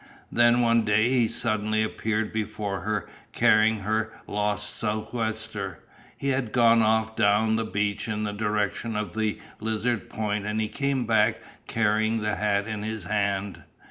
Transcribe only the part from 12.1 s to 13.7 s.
the hat in his hand.